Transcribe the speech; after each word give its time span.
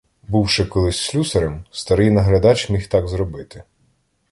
Бувши 0.27 0.65
колись 0.65 1.01
слюсарем, 1.05 1.65
старий 1.71 2.11
наглядач 2.11 2.69
міг 2.69 2.87
так 2.87 3.07
зробити. 3.07 3.63